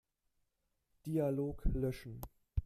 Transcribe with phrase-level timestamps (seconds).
[1.05, 2.21] Dialog löschen.